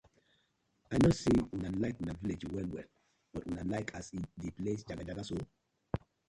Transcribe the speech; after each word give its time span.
I 0.93 0.95
no 1.01 1.09
say 1.17 1.37
una 1.57 1.69
like 1.83 2.01
una 2.05 2.15
villag 2.21 2.49
well 2.55 2.71
well 2.77 2.89
but 3.33 3.47
una 3.51 3.65
like 3.73 3.89
as 4.01 4.07
di 4.41 4.49
place 4.57 4.81
jagajaga 4.87 5.23
so? 5.29 5.37